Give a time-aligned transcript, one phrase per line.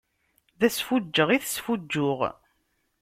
[0.59, 2.19] D asfuǧǧeɣ i tesfuǧǧuɣ.